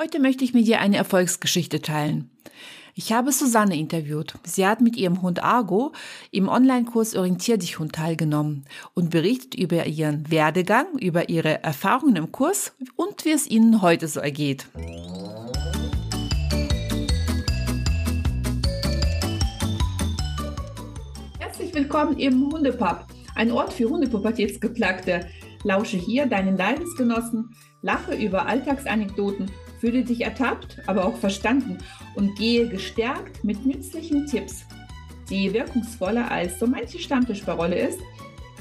[0.00, 2.30] Heute möchte ich mit dir eine Erfolgsgeschichte teilen.
[2.94, 4.34] Ich habe Susanne interviewt.
[4.44, 5.90] Sie hat mit ihrem Hund Argo
[6.30, 8.64] im Online-Kurs Orientier dich Hund teilgenommen
[8.94, 14.06] und berichtet über ihren Werdegang, über ihre Erfahrungen im Kurs und wie es ihnen heute
[14.06, 14.68] so ergeht.
[21.40, 23.04] Herzlich willkommen im Hundepub,
[23.34, 25.26] ein Ort für Hundepubertätsgeplagte.
[25.64, 27.50] Lausche hier deinen Leidensgenossen,
[27.82, 29.50] lache über Alltagsanekdoten
[29.80, 31.78] Fühle dich ertappt, aber auch verstanden
[32.14, 34.64] und gehe gestärkt mit nützlichen Tipps,
[35.30, 38.00] die wirkungsvoller als so manche Stammtischparole ist,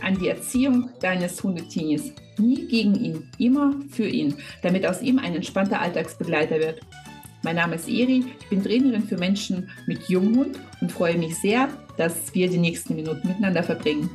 [0.01, 2.13] an die Erziehung deines Hundetinis.
[2.37, 6.81] Nie gegen ihn, immer für ihn, damit aus ihm ein entspannter Alltagsbegleiter wird.
[7.43, 11.69] Mein Name ist Eri, ich bin Trainerin für Menschen mit Junghund und freue mich sehr,
[11.95, 14.09] dass wir die nächsten Minuten miteinander verbringen.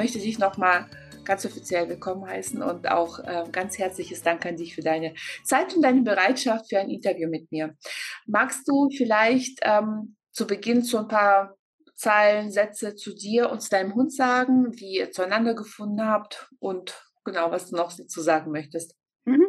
[0.00, 0.88] Möchte dich nochmal
[1.26, 5.12] ganz offiziell willkommen heißen und auch äh, ganz herzliches Dank an dich für deine
[5.44, 7.76] Zeit und deine Bereitschaft für ein Interview mit mir.
[8.24, 11.54] Magst du vielleicht ähm, zu Beginn so ein paar
[11.96, 16.98] Zeilen, Sätze zu dir und zu deinem Hund sagen, wie ihr zueinander gefunden habt und
[17.22, 18.94] genau, was du noch dazu sagen möchtest?
[19.26, 19.44] Mhm.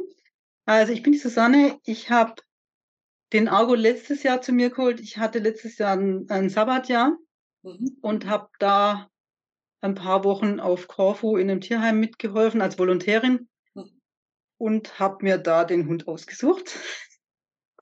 [0.66, 2.36] Also ich bin die Susanne, ich habe
[3.32, 5.00] den Argo letztes Jahr zu mir geholt.
[5.00, 7.18] Ich hatte letztes Jahr ein, ein Sabbatjahr
[7.64, 7.98] mhm.
[8.02, 9.08] und habe da
[9.82, 14.02] ein paar Wochen auf Korfu in einem Tierheim mitgeholfen als Volontärin hm.
[14.58, 16.80] und habe mir da den Hund ausgesucht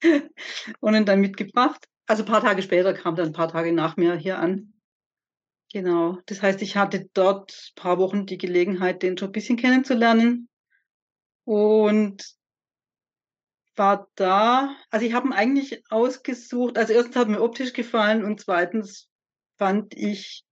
[0.80, 1.88] und ihn dann mitgebracht.
[2.08, 4.74] Also ein paar Tage später kam dann ein paar Tage nach mir hier an.
[5.72, 6.18] Genau.
[6.26, 10.50] Das heißt, ich hatte dort ein paar Wochen die Gelegenheit, den schon ein bisschen kennenzulernen
[11.46, 12.26] und
[13.76, 14.76] war da.
[14.90, 16.78] Also ich habe ihn eigentlich ausgesucht.
[16.78, 19.08] Also erstens hat mir optisch gefallen und zweitens
[19.58, 20.44] fand ich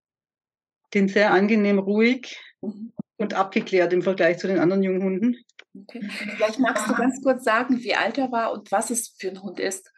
[0.94, 2.94] den sehr angenehm ruhig mhm.
[3.18, 5.38] und abgeklärt im Vergleich zu den anderen jungen Hunden.
[5.82, 6.08] Okay.
[6.36, 9.42] Vielleicht magst du ganz kurz sagen, wie alt er war und was es für ein
[9.42, 9.92] Hund ist.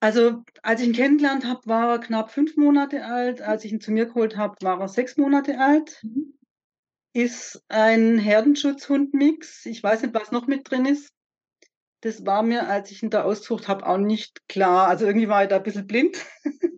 [0.00, 3.40] Also, als ich ihn kennengelernt habe, war er knapp fünf Monate alt.
[3.40, 5.98] Als ich ihn zu mir geholt habe, war er sechs Monate alt.
[6.02, 6.34] Mhm.
[7.14, 9.64] Ist ein Herdenschutzhund-Mix.
[9.66, 11.08] Ich weiß nicht, was noch mit drin ist.
[12.02, 14.88] Das war mir, als ich ihn da ausgesucht habe, auch nicht klar.
[14.88, 16.18] Also irgendwie war ich da ein bisschen blind.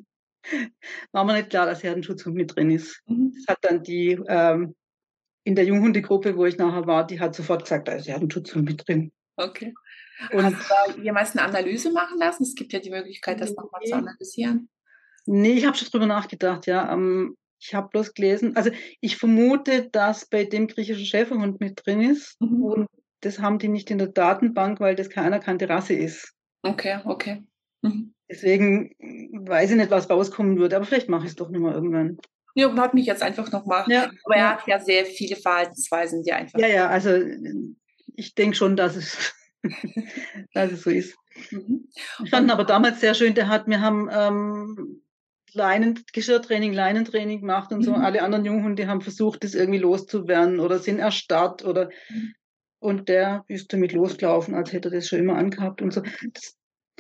[1.13, 3.03] war mir nicht klar, dass Herdenschutzhund mit drin ist.
[3.07, 3.33] Mhm.
[3.35, 4.75] Das hat dann die ähm,
[5.45, 8.87] in der Junghundegruppe, wo ich nachher war, die hat sofort gesagt, da ist Herdenschutzhund mit
[8.87, 9.13] drin.
[9.37, 9.75] Okay.
[10.33, 12.43] Und Hast du da jemals eine Analyse machen lassen?
[12.43, 13.57] Es gibt ja die Möglichkeit, das nee.
[13.57, 14.69] nochmal zu analysieren.
[15.27, 16.93] Nee, ich habe schon drüber nachgedacht, ja.
[16.93, 18.71] Ähm, ich habe bloß gelesen, also
[19.01, 22.41] ich vermute, dass bei dem griechischen Schäferhund mit drin ist.
[22.41, 22.63] Mhm.
[22.63, 22.89] Und
[23.21, 26.33] das haben die nicht in der Datenbank, weil das keine anerkannte Rasse ist.
[26.63, 27.43] Okay, okay.
[27.89, 28.15] Mhm.
[28.29, 32.19] Deswegen weiß ich nicht, was rauskommen würde, aber vielleicht mache ich es doch nochmal irgendwann.
[32.55, 33.85] Ja, hat mich jetzt einfach nochmal.
[33.89, 34.57] Ja, aber er ja.
[34.57, 36.59] hat ja sehr viele Verhaltensweisen, die einfach.
[36.59, 37.11] Ja, ja, also
[38.17, 39.35] ich denke schon, dass es,
[40.55, 41.17] dass es so ist.
[41.51, 41.89] Mhm.
[42.25, 45.03] Ich fand aber damals sehr schön, der hat, wir haben ähm,
[45.53, 47.93] Leinen, Geschirrtraining, Leinentraining gemacht und so.
[47.93, 48.03] Mhm.
[48.03, 52.35] Alle anderen Junghunde haben versucht, das irgendwie loszuwerden oder sind erstarrt oder mhm.
[52.79, 56.03] und der ist damit losgelaufen, als hätte er das schon immer angehabt und so.
[56.33, 56.56] Das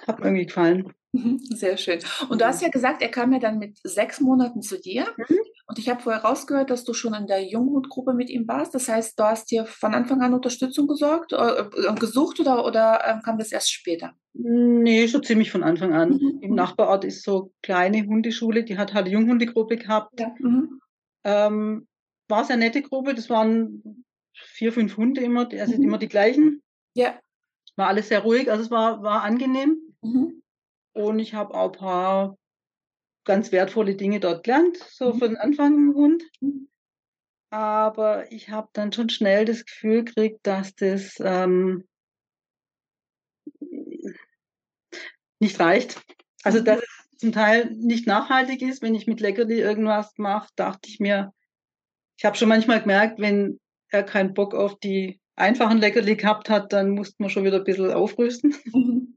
[0.06, 0.92] hat mir irgendwie gefallen.
[1.50, 2.00] Sehr schön.
[2.28, 5.06] Und du hast ja gesagt, er kam ja dann mit sechs Monaten zu dir.
[5.16, 5.38] Mhm.
[5.68, 8.74] Und ich habe vorher rausgehört, dass du schon in der Junghundgruppe mit ihm warst.
[8.74, 13.00] Das heißt, du hast dir von Anfang an Unterstützung gesorgt, äh, äh gesucht oder, oder
[13.04, 14.12] äh, kam das erst später?
[14.34, 16.10] Nee, schon ziemlich von Anfang an.
[16.10, 16.38] Mhm.
[16.42, 20.20] Im Nachbarort ist so eine kleine Hundeschule, die hat halt eine Junghundegruppe gehabt.
[20.20, 20.32] Ja.
[20.38, 20.80] Mhm.
[21.24, 21.88] Ähm,
[22.28, 25.82] war sehr nette Gruppe, das waren vier, fünf Hunde immer, also mhm.
[25.82, 26.62] immer die gleichen.
[26.94, 27.18] Ja.
[27.76, 29.85] War alles sehr ruhig, also es war, war angenehm.
[30.06, 30.42] Mhm.
[30.92, 32.38] Und ich habe auch ein paar
[33.24, 35.18] ganz wertvolle Dinge dort gelernt, so mhm.
[35.18, 36.22] von Anfang an Hund.
[36.40, 36.68] Mhm.
[37.50, 41.86] Aber ich habe dann schon schnell das Gefühl gekriegt, dass das ähm,
[45.38, 46.00] nicht reicht.
[46.42, 50.88] Also dass es zum Teil nicht nachhaltig ist, wenn ich mit Leckerli irgendwas mache, dachte
[50.88, 51.32] ich mir,
[52.18, 53.60] ich habe schon manchmal gemerkt, wenn
[53.90, 57.64] er keinen Bock auf die einfachen Leckerli gehabt hat, dann musste man schon wieder ein
[57.64, 58.54] bisschen aufrüsten.
[58.72, 59.15] Mhm.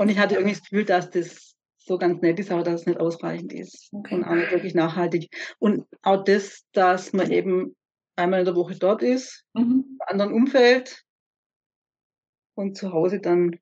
[0.00, 2.86] Und ich hatte irgendwie das Gefühl, dass das so ganz nett ist, aber dass es
[2.86, 4.14] nicht ausreichend ist okay.
[4.14, 5.28] und auch nicht wirklich nachhaltig.
[5.58, 7.76] Und auch das, dass man eben
[8.16, 9.84] einmal in der Woche dort ist, mhm.
[9.90, 11.04] im anderen Umfeld
[12.54, 13.60] und zu Hause dann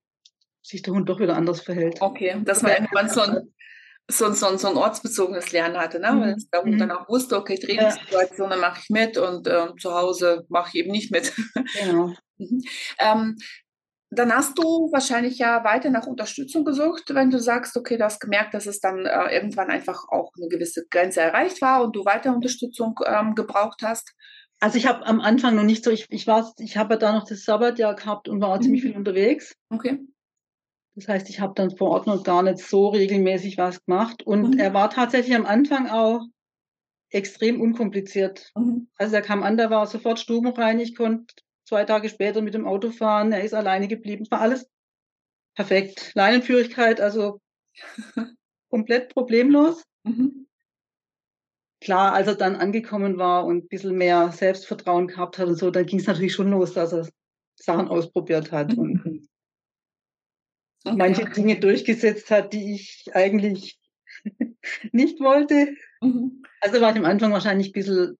[0.63, 2.01] sich der Hund doch wieder anders verhält.
[2.01, 3.53] Okay, dass man irgendwann so ein,
[4.07, 6.13] so, so, so ein ortsbezogenes Lernen hatte, ne?
[6.13, 6.21] Mhm.
[6.21, 10.47] Wenn der Hund dann auch wusste, okay, Trainingssituationen mache ich mit und äh, zu Hause
[10.49, 11.33] mache ich eben nicht mit.
[11.81, 12.15] Genau.
[12.39, 12.63] mhm.
[13.01, 13.37] ähm,
[14.11, 18.21] dann hast du wahrscheinlich ja weiter nach Unterstützung gesucht, wenn du sagst, okay, du hast
[18.21, 22.05] gemerkt, dass es dann äh, irgendwann einfach auch eine gewisse Grenze erreicht war und du
[22.05, 24.15] weiter Unterstützung ähm, gebraucht hast.
[24.61, 27.13] Also ich habe am Anfang noch nicht so, ich, ich war, ich habe ja da
[27.13, 28.63] noch das Sabbatjahr gehabt und war mhm.
[28.63, 29.55] ziemlich viel unterwegs.
[29.69, 29.99] Okay.
[30.95, 34.25] Das heißt, ich habe dann vor Ort noch gar nicht so regelmäßig was gemacht.
[34.25, 34.59] Und mhm.
[34.59, 36.23] er war tatsächlich am Anfang auch
[37.11, 38.51] extrem unkompliziert.
[38.57, 38.89] Mhm.
[38.97, 41.35] Also er kam an, der war sofort stubenrein, ich konnte
[41.69, 44.27] zwei Tage später mit dem Auto fahren, er ist alleine geblieben.
[44.31, 44.69] War alles
[45.55, 46.13] perfekt.
[46.15, 47.41] Leinenführigkeit, also
[48.71, 49.83] komplett problemlos.
[50.05, 50.47] Mhm.
[51.81, 55.71] Klar, als er dann angekommen war und ein bisschen mehr Selbstvertrauen gehabt hat und so,
[55.71, 57.09] dann ging es natürlich schon los, dass er
[57.57, 58.79] Sachen ausprobiert hat mhm.
[58.79, 59.07] und
[60.85, 60.97] okay.
[60.97, 63.79] manche Dinge durchgesetzt hat, die ich eigentlich
[64.93, 65.77] nicht wollte.
[66.01, 66.43] Mhm.
[66.61, 68.19] Also war ich am Anfang wahrscheinlich ein bisschen,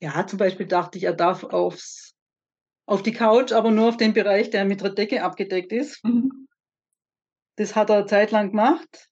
[0.00, 2.05] ja, zum Beispiel dachte ich, er darf aufs,
[2.86, 6.02] auf die Couch, aber nur auf den Bereich, der mit der Decke abgedeckt ist.
[6.04, 6.48] Mhm.
[7.56, 9.08] Das hat er zeitlang gemacht.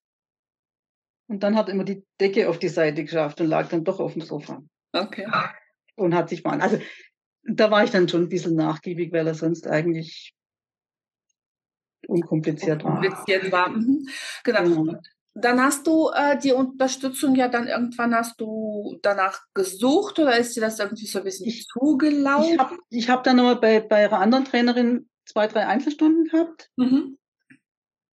[1.27, 3.99] Und dann hat er immer die Decke auf die Seite geschafft und lag dann doch
[3.99, 4.63] auf dem Sofa.
[4.93, 5.27] Okay.
[5.97, 6.79] Und hat sich mal, also
[7.43, 10.35] da war ich dann schon ein bisschen nachgiebig, weil er sonst eigentlich
[12.07, 12.99] unkompliziert war.
[12.99, 13.71] Unkompliziert war.
[13.71, 14.09] Mhm.
[14.45, 14.85] Genau.
[14.85, 15.01] genau.
[15.37, 20.55] Dann hast du äh, die Unterstützung ja dann irgendwann hast du danach gesucht oder ist
[20.55, 22.55] dir das irgendwie so ein bisschen ich, zugelaufen?
[22.55, 26.71] Ich habe ich hab dann nochmal bei, bei einer anderen Trainerin zwei, drei Einzelstunden gehabt,
[26.77, 27.19] mhm.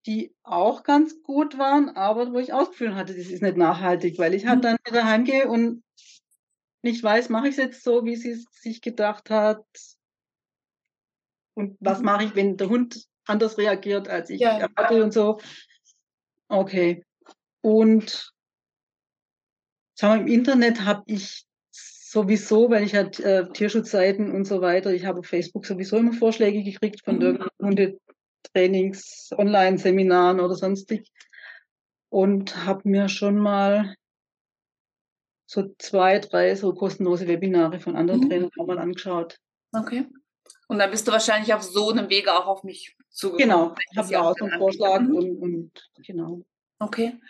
[0.07, 4.33] die auch ganz gut waren, aber wo ich ausgeführt hatte, das ist nicht nachhaltig, weil
[4.33, 4.63] ich halt mhm.
[4.63, 5.83] dann wieder heimgehe und
[6.83, 9.67] nicht weiß, mache ich es jetzt so, wie sie es sich gedacht hat
[11.53, 12.05] und was mhm.
[12.07, 14.59] mache ich, wenn der Hund anders reagiert, als ich ja.
[14.59, 15.39] erwarte und so.
[16.49, 17.05] Okay.
[17.63, 18.33] Und
[19.95, 24.93] sagen wir, im Internet habe ich sowieso, weil ich halt äh, Tierschutzseiten und so weiter,
[24.93, 27.23] ich habe auf Facebook sowieso immer Vorschläge gekriegt von mhm.
[27.23, 27.97] irgendwelchen
[28.55, 31.09] Hundetrainings, Online-Seminaren oder sonstig
[32.09, 33.95] und habe mir schon mal
[35.47, 38.29] so zwei, drei so kostenlose Webinare von anderen mhm.
[38.29, 39.39] Trainern mal angeschaut.
[39.73, 40.07] Okay.
[40.69, 43.49] Und dann bist du wahrscheinlich auf so einem Wege auch auf mich zugekommen.
[43.49, 45.15] Genau, ich habe ja auch so einen Vorschlag mhm.
[45.15, 46.43] und, und genau.
[46.81, 47.21] Okay.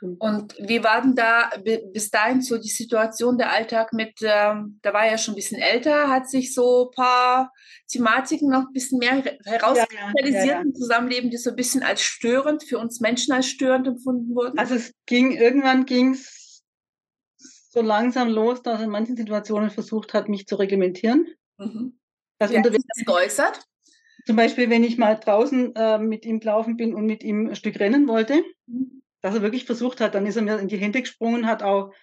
[0.00, 1.50] Und wie war denn da
[1.92, 5.60] bis dahin so die Situation, der Alltag mit, ähm, da war ja schon ein bisschen
[5.60, 7.52] älter, hat sich so ein paar
[7.88, 11.82] Thematiken noch ein bisschen mehr herauskristallisiert ja, ja, ja, im Zusammenleben, die so ein bisschen
[11.82, 14.56] als störend, für uns Menschen als störend empfunden wurden?
[14.56, 16.62] Also es ging, irgendwann ging es
[17.70, 21.26] so langsam los, dass er in manchen Situationen versucht hat, mich zu reglementieren.
[21.58, 21.98] Mhm.
[22.38, 23.64] Also Wie hat sich das geäußert?
[24.28, 27.56] Zum Beispiel, wenn ich mal draußen äh, mit ihm gelaufen bin und mit ihm ein
[27.56, 28.44] Stück rennen wollte,
[29.22, 31.94] dass er wirklich versucht hat, dann ist er mir in die Hände gesprungen, hat auch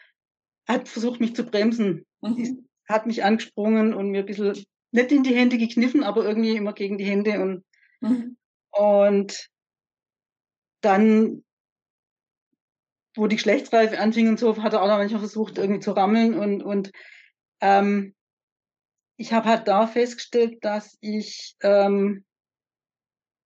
[0.68, 2.08] hat versucht, mich zu bremsen.
[2.22, 2.68] Mhm.
[2.90, 6.74] Hat mich angesprungen und mir ein bisschen nicht in die Hände gekniffen, aber irgendwie immer
[6.74, 7.64] gegen die Hände und,
[8.02, 8.38] mhm.
[8.72, 9.48] und
[10.82, 11.44] dann,
[13.16, 16.34] wo die Geschlechtsreife anfing und so, hat er auch noch manchmal versucht, irgendwie zu rammeln
[16.34, 16.92] und, und
[17.62, 18.16] ähm,
[19.18, 22.26] ich habe halt da festgestellt, dass ich ähm,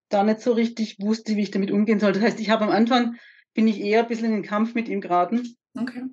[0.08, 2.12] da nicht so richtig wusste, wie ich damit umgehen soll.
[2.12, 3.16] Das heißt, ich habe am Anfang,
[3.54, 5.56] bin ich eher ein bisschen in den Kampf mit ihm geraten.
[5.78, 6.04] Okay.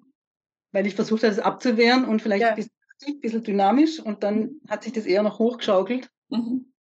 [0.71, 2.49] Weil ich versucht habe, das abzuwehren und vielleicht ja.
[2.49, 2.71] ein, bisschen,
[3.05, 6.09] ein bisschen dynamisch und dann hat sich das eher noch hochgeschaukelt.
[6.29, 6.71] Mhm.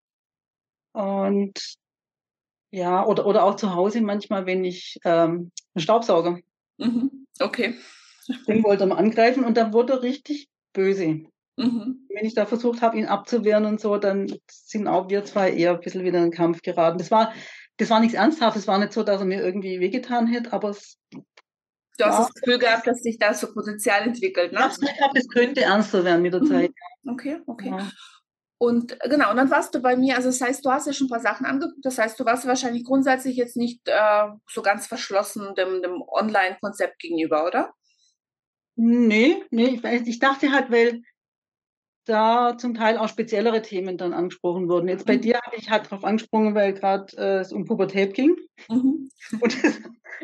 [0.93, 1.75] Und
[2.71, 6.39] ja, oder, oder auch zu Hause manchmal, wenn ich ähm, einen Staubsauger.
[6.77, 7.25] Mhm.
[7.39, 7.75] Okay.
[8.47, 11.25] Den wollte er mal angreifen und dann wurde er richtig böse.
[11.57, 12.07] Mhm.
[12.13, 15.71] Wenn ich da versucht habe, ihn abzuwehren und so, dann sind auch wir zwei eher
[15.71, 16.99] ein bisschen wieder in den Kampf geraten.
[16.99, 17.33] Das war,
[17.77, 20.69] das war nichts Ernsthaftes, es war nicht so, dass er mir irgendwie wehgetan hätte, aber
[20.69, 20.97] es.
[21.11, 24.69] Du hast das Gefühl gehabt, dass sich da so Potenzial entwickelt, ne?
[24.69, 26.47] Ich habe es könnte ernster werden mit der mhm.
[26.47, 26.71] Zeit.
[27.07, 27.69] Okay, okay.
[27.69, 27.91] Ja.
[28.59, 31.07] Und genau, und dann warst du bei mir, also das heißt, du hast ja schon
[31.07, 34.87] ein paar Sachen angeguckt, das heißt, du warst wahrscheinlich grundsätzlich jetzt nicht äh, so ganz
[34.87, 37.73] verschlossen dem, dem Online-Konzept gegenüber, oder?
[38.75, 41.01] Nee, nee, ich, ich dachte halt, weil
[42.07, 44.87] da zum Teil auch speziellere Themen dann angesprochen wurden.
[44.87, 45.21] Jetzt bei mhm.
[45.21, 48.35] dir habe ich halt darauf angesprochen, weil gerade äh, es um Pubertät ging.
[48.69, 49.09] Mhm.
[49.39, 49.79] Und das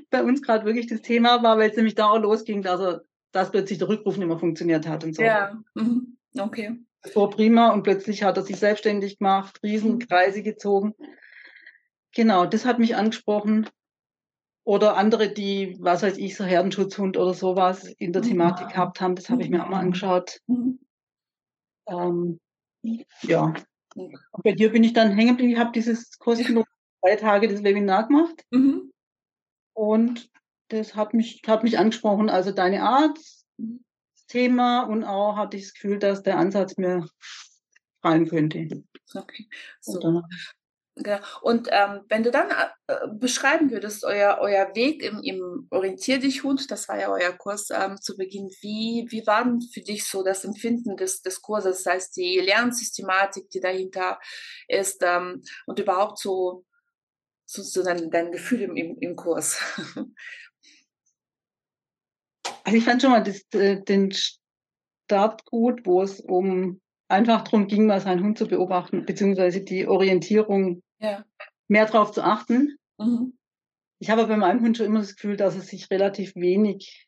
[0.10, 3.02] bei uns gerade wirklich das Thema war, weil es nämlich da auch losging, dass er,
[3.32, 5.24] dass plötzlich der Rückruf nicht mehr funktioniert hat und so.
[5.24, 6.18] Ja, mhm.
[6.40, 6.80] okay.
[7.02, 10.44] Das war prima und plötzlich hat er sich selbstständig gemacht, Riesenkreise mhm.
[10.44, 10.96] gezogen.
[12.16, 13.70] Genau, das hat mich angesprochen.
[14.66, 18.28] Oder andere, die, was weiß ich, so Herdenschutzhund oder sowas in der mhm.
[18.28, 20.40] Thematik gehabt haben, das habe ich mir auch mal angeschaut.
[20.48, 20.80] Mhm.
[21.88, 22.40] Ähm,
[23.22, 23.54] ja.
[23.96, 25.54] Und bei dir bin ich dann hängen geblieben.
[25.54, 26.68] Ich habe dieses kostenlose
[27.02, 28.46] drei Tage das Webinar gemacht.
[28.52, 28.92] Mhm.
[29.74, 30.30] Und
[30.70, 32.30] das hat mich, hat mich angesprochen.
[32.30, 37.08] Also deine Art, das Thema und auch hatte ich das Gefühl, dass der Ansatz mir
[38.02, 38.84] fallen könnte.
[39.14, 39.48] Okay.
[39.82, 40.24] So.
[40.96, 41.18] Genau.
[41.42, 42.52] Und ähm, wenn du dann
[42.86, 47.32] äh, beschreiben würdest, euer, euer Weg im, im Orientier dich Hund, das war ja euer
[47.32, 51.42] Kurs ähm, zu Beginn, wie, wie war denn für dich so das Empfinden des, des
[51.42, 54.20] Kurses, das heißt die Lernsystematik, die dahinter
[54.68, 56.64] ist ähm, und überhaupt so,
[57.46, 59.60] so, so dein, dein Gefühl im, im, im Kurs?
[62.66, 66.82] Also ich fand schon mal das, äh, den Start gut, wo es um
[67.14, 71.26] einfach darum ging, mal seinen Hund zu beobachten, beziehungsweise die Orientierung ja.
[71.68, 72.78] mehr darauf zu achten.
[72.98, 73.38] Mhm.
[74.00, 77.08] Ich habe bei meinem Hund schon immer das Gefühl, dass er sich relativ wenig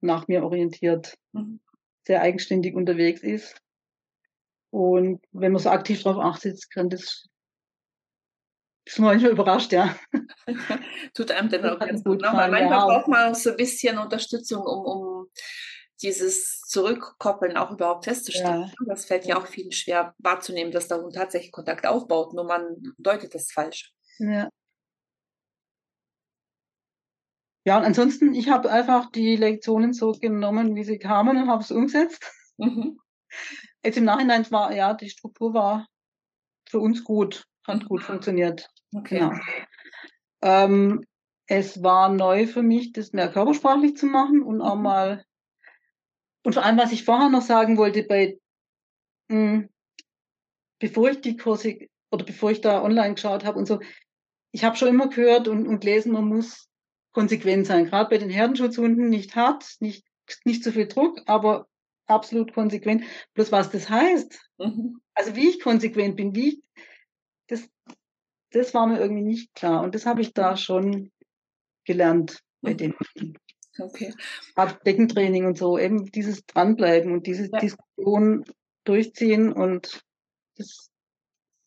[0.00, 1.60] nach mir orientiert, mhm.
[2.06, 3.60] sehr eigenständig unterwegs ist.
[4.70, 7.26] Und wenn man so aktiv darauf achtet, kann das
[8.86, 9.96] ist manchmal überrascht, ja.
[11.14, 12.20] Tut einem dann auch ganz gut.
[12.22, 12.30] Ne?
[12.32, 12.86] Manchmal ja.
[12.86, 15.26] braucht man so ein bisschen Unterstützung, um, um
[16.02, 18.62] dieses Zurückkoppeln auch überhaupt festzustellen.
[18.62, 18.86] Ja.
[18.86, 22.94] Das fällt ja auch vielen schwer wahrzunehmen, dass der Hund tatsächlich Kontakt aufbaut, nur man
[22.98, 23.92] deutet das falsch.
[24.18, 24.48] Ja.
[27.66, 31.62] Ja, und ansonsten, ich habe einfach die Lektionen so genommen, wie sie kamen und habe
[31.62, 32.24] es umgesetzt.
[32.56, 32.98] Mhm.
[33.84, 35.86] Jetzt im Nachhinein war, ja, die Struktur war
[36.68, 38.68] für uns gut, hat gut funktioniert.
[38.94, 39.18] Okay.
[39.18, 39.32] Genau.
[40.42, 41.04] Ähm,
[41.46, 44.82] es war neu für mich, das mehr körpersprachlich zu machen und auch mhm.
[44.82, 45.24] mal
[46.42, 48.38] und vor allem, was ich vorher noch sagen wollte, bei,
[49.28, 49.68] mh, hm,
[50.78, 51.78] bevor ich die Kurse
[52.10, 53.80] oder bevor ich da online geschaut habe und so,
[54.52, 56.68] ich habe schon immer gehört und, und gelesen, man muss
[57.12, 57.86] konsequent sein.
[57.86, 60.04] Gerade bei den Herdenschutzhunden nicht hart, nicht,
[60.44, 61.68] nicht zu viel Druck, aber
[62.06, 63.04] absolut konsequent.
[63.34, 65.00] Bloß was das heißt, mhm.
[65.14, 66.62] also wie ich konsequent bin, wie ich,
[67.48, 67.68] das,
[68.50, 69.82] das war mir irgendwie nicht klar.
[69.82, 71.12] Und das habe ich da schon
[71.84, 72.76] gelernt bei mhm.
[72.76, 72.94] dem.
[73.80, 74.14] Okay.
[74.54, 77.58] Gerade Beckentraining und so, eben dieses Dranbleiben und diese ja.
[77.58, 78.44] Diskussion
[78.84, 80.02] durchziehen und
[80.56, 80.90] das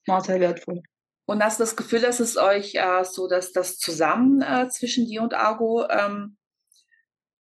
[0.06, 0.82] war sehr wertvoll.
[1.26, 5.06] Und hast du das Gefühl, dass es euch äh, so, dass das zusammen äh, zwischen
[5.06, 6.38] dir und Argo ähm,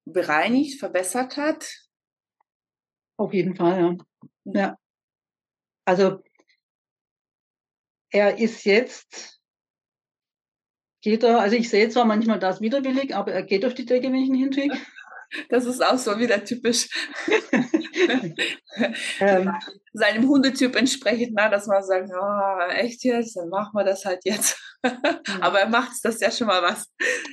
[0.06, 1.70] bereinigt, verbessert hat?
[3.18, 3.92] Auf jeden Fall, ja.
[3.92, 4.00] Mhm.
[4.46, 4.78] Ja.
[5.86, 6.24] Also
[8.10, 9.42] er ist jetzt
[11.04, 14.08] geht er, also ich sehe zwar manchmal das widerwillig, aber er geht auf die Decke,
[14.08, 14.78] wenn ich ihn hinschicke.
[15.50, 16.90] Das ist auch so wieder typisch
[19.20, 19.52] ähm,
[19.92, 24.20] seinem Hundetyp entsprechend, na, dass man sagt, oh, echt jetzt, dann machen wir das halt
[24.26, 24.62] jetzt.
[25.42, 26.88] aber er macht das ja schon mal was.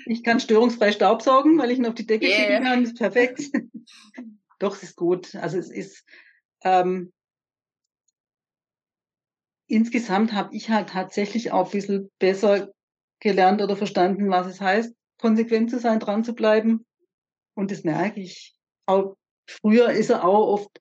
[0.07, 2.37] Ich kann störungsfrei Staubsaugen, weil ich ihn auf die Decke yeah.
[2.37, 3.43] schicken kann, das ist perfekt.
[4.59, 5.35] Doch, es ist gut.
[5.35, 6.03] Also es ist
[6.65, 7.13] ähm,
[9.67, 12.73] insgesamt habe ich halt tatsächlich auch ein bisschen besser
[13.21, 16.85] gelernt oder verstanden, was es heißt, konsequent zu sein, dran zu bleiben.
[17.55, 18.55] Und das merke ich.
[18.87, 20.81] Auch früher ist er auch oft,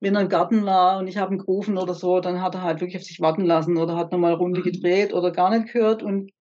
[0.00, 2.62] wenn er im Garten war und ich habe ihn gerufen oder so, dann hat er
[2.62, 4.64] halt wirklich auf sich warten lassen oder hat nochmal Runde mhm.
[4.64, 6.02] gedreht oder gar nicht gehört.
[6.02, 6.32] Und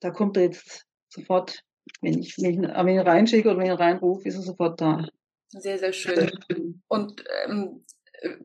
[0.00, 1.62] da kommt er jetzt sofort,
[2.00, 5.06] wenn ich, wenn ich ihn reinschicke oder wenn ich ihn reinrufe, ist er sofort da.
[5.50, 6.30] Sehr, sehr schön.
[6.88, 7.84] Und ähm,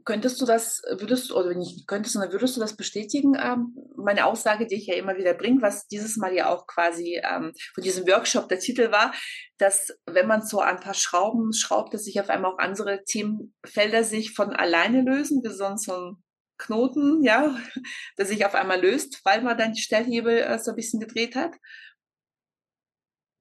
[0.05, 4.25] Könntest du das, würdest du, oder nicht könntest, sondern würdest du das bestätigen, ähm, meine
[4.25, 7.83] Aussage, die ich ja immer wieder bringe, was dieses Mal ja auch quasi ähm, von
[7.83, 9.13] diesem Workshop der Titel war,
[9.57, 14.03] dass wenn man so ein paar Schrauben schraubt, dass sich auf einmal auch andere Themenfelder
[14.03, 16.23] sich von alleine lösen, wie so ein
[16.57, 17.55] Knoten, ja,
[18.17, 21.35] der sich auf einmal löst, weil man dann die Stellhebel äh, so ein bisschen gedreht
[21.35, 21.55] hat?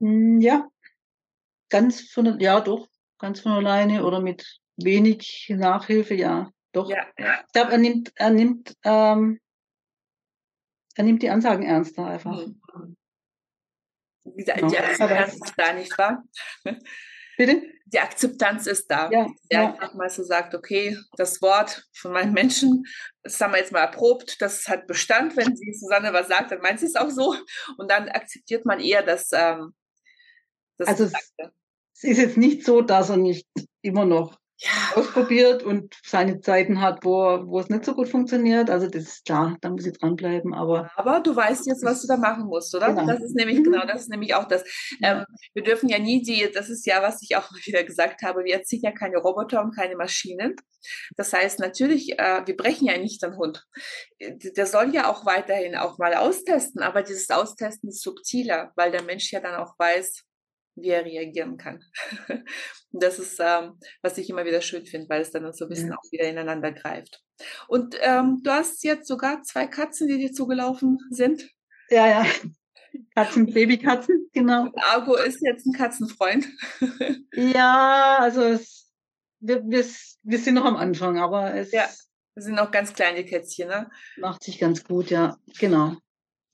[0.00, 0.66] Hm, ja,
[1.68, 6.88] ganz von, ja doch, ganz von alleine oder mit wenig Nachhilfe, ja, doch.
[6.88, 7.06] Ja.
[7.16, 9.40] Ich glaube, er nimmt, er nimmt, ähm,
[10.94, 12.46] er nimmt die Ansagen ernster einfach.
[12.46, 12.96] Mhm.
[14.24, 14.68] Die, die genau.
[14.68, 16.24] Akzeptanz ist da, nicht wahr?
[17.36, 17.62] Bitte?
[17.86, 19.10] Die Akzeptanz ist da.
[19.10, 19.72] Ja, der ja.
[19.72, 22.84] einfach mal so sagt, okay, das Wort von meinen Menschen,
[23.22, 25.36] das haben wir jetzt mal erprobt, das hat Bestand.
[25.36, 27.34] Wenn sie Susanne was sagt, dann meint sie es auch so.
[27.76, 29.30] Und dann akzeptiert man eher das.
[29.32, 29.74] Ähm,
[30.78, 31.34] das also es,
[31.94, 33.46] es ist jetzt nicht so, dass er nicht
[33.82, 34.96] immer noch ja.
[34.96, 38.70] ausprobiert und seine Zeiten hat, wo, wo es nicht so gut funktioniert.
[38.70, 40.54] Also das ist klar, da muss ich dranbleiben.
[40.54, 42.88] Aber, aber du weißt jetzt, was du da machen musst, oder?
[42.88, 43.06] Genau.
[43.06, 43.64] Das ist nämlich mhm.
[43.64, 44.62] genau, das ist nämlich auch das.
[45.02, 48.44] Ähm, wir dürfen ja nie die, das ist ja, was ich auch wieder gesagt habe,
[48.44, 50.56] wir erziehen ja keine Roboter und keine Maschinen.
[51.16, 53.64] Das heißt natürlich, äh, wir brechen ja nicht den Hund.
[54.20, 59.02] Der soll ja auch weiterhin auch mal austesten, aber dieses Austesten ist subtiler, weil der
[59.02, 60.24] Mensch ja dann auch weiß,
[60.74, 61.82] wie er reagieren kann.
[62.94, 65.88] Das ist, ähm, was ich immer wieder schön finde, weil es dann so ein bisschen
[65.88, 65.94] ja.
[65.94, 67.22] auch wieder ineinander greift.
[67.66, 71.48] Und ähm, du hast jetzt sogar zwei Katzen, die dir zugelaufen sind.
[71.88, 72.26] Ja, ja.
[73.14, 74.64] Katzen, Babykatzen, genau.
[74.64, 76.46] Und Argo ist jetzt ein Katzenfreund.
[77.32, 78.92] ja, also es,
[79.40, 79.86] wir, wir,
[80.22, 81.88] wir sind noch am Anfang, aber es ja,
[82.34, 83.90] wir sind noch ganz kleine Kätzchen, ne?
[84.18, 85.96] Macht sich ganz gut, ja, genau.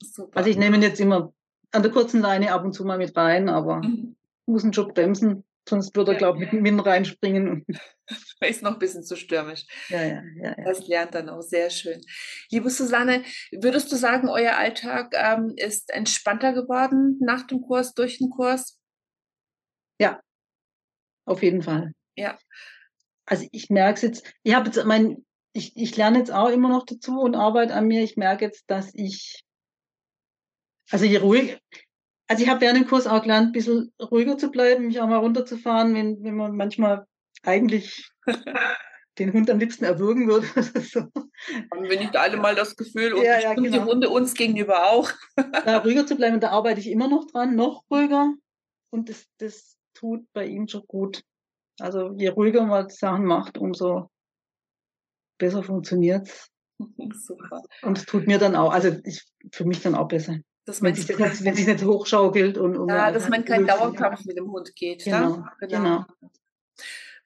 [0.01, 0.37] Super.
[0.37, 1.33] Also ich nehme ihn jetzt immer
[1.71, 4.15] an der kurzen Leine ab und zu mal mit rein, aber mhm.
[4.45, 7.65] muss einen Job bremsen, sonst würde er, glaube ich, mit, mit reinspringen.
[8.41, 9.65] Ist noch ein bisschen zu stürmisch.
[9.89, 10.63] Ja, ja, ja, ja.
[10.63, 12.01] Das lernt dann auch sehr schön.
[12.49, 18.17] Liebe Susanne, würdest du sagen, euer Alltag ähm, ist entspannter geworden nach dem Kurs, durch
[18.17, 18.79] den Kurs?
[19.99, 20.21] Ja,
[21.25, 21.93] auf jeden Fall.
[22.15, 22.37] Ja.
[23.25, 25.23] Also ich merke es jetzt, ich habe jetzt mein,
[25.53, 28.03] ich, ich lerne jetzt auch immer noch dazu und arbeite an mir.
[28.03, 29.43] Ich merke jetzt, dass ich
[30.91, 31.59] also je ruhig,
[32.27, 35.07] also ich habe während dem Kurs auch gelernt, ein bisschen ruhiger zu bleiben, mich auch
[35.07, 37.05] mal runterzufahren, wenn, wenn man manchmal
[37.43, 38.09] eigentlich
[39.19, 40.47] den Hund am liebsten erwürgen würde.
[40.81, 41.01] so.
[41.01, 43.71] Haben wir nicht alle mal das Gefühl und, ja, ja, genau.
[43.71, 45.11] die Hunde uns gegenüber auch.
[45.65, 48.33] da ruhiger zu bleiben, da arbeite ich immer noch dran, noch ruhiger.
[48.91, 51.23] Und das, das tut bei ihm schon gut.
[51.79, 54.09] Also je ruhiger man Sachen macht, umso
[55.37, 56.49] besser funktioniert's.
[57.13, 57.61] Super.
[57.81, 60.37] Und es tut mir dann auch, also ich, für mich dann auch besser.
[60.65, 63.65] Dass wenn, sich das nicht, wenn sich nicht hochschaukelt und, und ja, dass man kein
[63.65, 65.03] Dauerkampf mit dem Hund geht.
[65.03, 65.77] Genau, genau.
[65.77, 66.05] genau.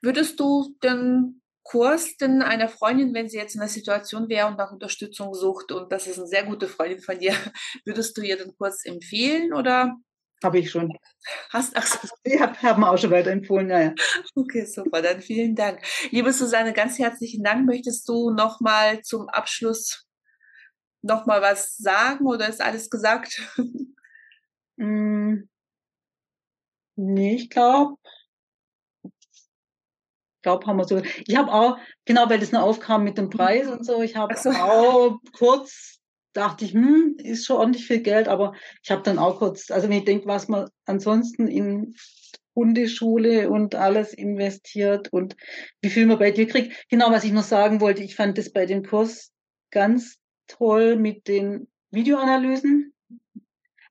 [0.01, 4.57] Würdest du den Kurs denn einer Freundin, wenn sie jetzt in der Situation wäre und
[4.57, 7.33] nach Unterstützung sucht und das ist eine sehr gute Freundin von dir,
[7.85, 9.95] würdest du ihr den Kurs empfehlen oder?
[10.43, 10.91] Habe ich schon.
[11.51, 11.99] Hast, ach so.
[12.23, 13.93] Ich habe hab mir auch schon weiterempfohlen, ja, ja.
[14.35, 15.81] Okay, super, dann vielen Dank.
[16.11, 17.65] Liebe Susanne, ganz herzlichen Dank.
[17.65, 20.05] Möchtest du nochmal zum Abschluss
[21.03, 23.41] noch mal was sagen oder ist alles gesagt?
[24.75, 25.47] Mm,
[26.95, 27.97] nee, ich glaube,
[29.03, 29.11] ich
[30.41, 30.97] glaube, haben wir so.
[31.27, 34.35] Ich habe auch, genau, weil das noch aufkam mit dem Preis und so, ich habe
[34.35, 34.49] so.
[34.49, 35.99] auch kurz
[36.33, 39.87] dachte ich, hm, ist schon ordentlich viel Geld, aber ich habe dann auch kurz, also
[39.87, 41.95] wenn ich denke, was man ansonsten in
[42.55, 45.35] Hundeschule und alles investiert und
[45.81, 46.87] wie viel man bei dir kriegt.
[46.89, 49.31] Genau, was ich noch sagen wollte, ich fand das bei dem Kurs
[49.71, 52.93] ganz toll mit den Videoanalysen.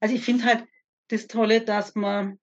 [0.00, 0.64] Also ich finde halt
[1.09, 2.38] das Tolle, dass man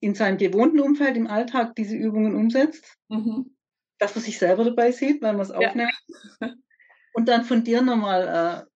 [0.00, 3.56] in seinem gewohnten Umfeld im Alltag diese Übungen umsetzt, mhm.
[3.98, 5.92] dass man sich selber dabei sieht, weil man es aufnimmt
[6.40, 6.52] ja.
[7.14, 8.66] und dann von dir nochmal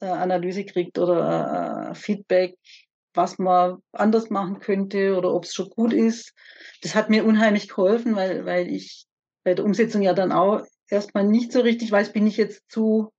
[0.00, 2.56] äh, äh, Analyse kriegt oder äh, Feedback,
[3.14, 6.34] was man anders machen könnte oder ob es schon gut ist.
[6.82, 9.06] Das hat mir unheimlich geholfen, weil, weil ich
[9.44, 13.12] bei der Umsetzung ja dann auch erstmal nicht so richtig weiß, bin ich jetzt zu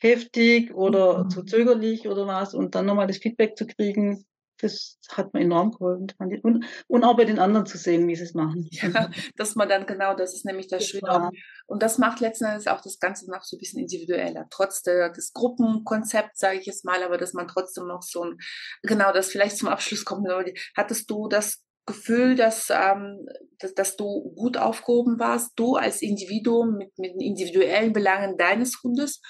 [0.00, 1.30] heftig oder mhm.
[1.30, 4.24] zu zögerlich oder was und dann nochmal das Feedback zu kriegen,
[4.62, 6.08] das hat mir enorm geholfen.
[6.42, 8.68] Und, und auch bei den anderen zu sehen, wie sie es machen.
[8.80, 11.02] Ja, dass man dann genau, das ist nämlich das, das Schöne.
[11.02, 11.30] War.
[11.66, 14.46] Und das macht letzten Endes auch das Ganze noch so ein bisschen individueller.
[14.50, 18.38] Trotz der, des Gruppenkonzepts, sage ich jetzt mal, aber dass man trotzdem noch so ein,
[18.82, 20.28] genau, das vielleicht zum Abschluss kommt.
[20.76, 23.26] Hattest du das Gefühl, dass, ähm,
[23.58, 28.82] dass, dass, du gut aufgehoben warst, du als Individuum mit, mit den individuellen Belangen deines
[28.82, 29.20] Hundes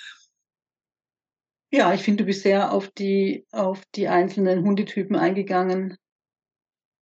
[1.70, 5.96] ja, ich finde, du bist sehr auf die, auf die einzelnen Hundetypen eingegangen,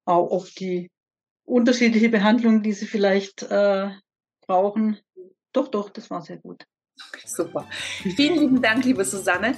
[0.04, 0.90] auch auf die
[1.44, 3.90] unterschiedliche Behandlung, die sie vielleicht äh,
[4.46, 4.98] brauchen.
[5.52, 6.66] Doch, doch, das war sehr gut.
[7.24, 7.66] Super.
[7.70, 9.54] Vielen lieben Dank, liebe Susanne.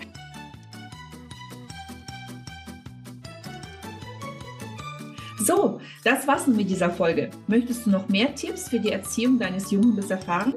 [5.38, 7.30] So, das war's mit dieser Folge.
[7.48, 10.54] Möchtest du noch mehr Tipps für die Erziehung deines Jungen erfahren?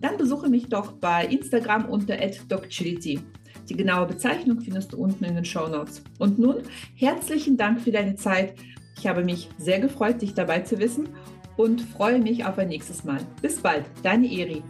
[0.00, 2.16] Dann besuche mich doch bei Instagram unter
[2.48, 3.20] @docchility.
[3.68, 6.02] Die genaue Bezeichnung findest du unten in den Show Notes.
[6.18, 6.62] Und nun
[6.94, 8.54] herzlichen Dank für deine Zeit.
[8.98, 11.08] Ich habe mich sehr gefreut, dich dabei zu wissen
[11.56, 13.20] und freue mich auf ein nächstes Mal.
[13.40, 14.62] Bis bald, deine Eri.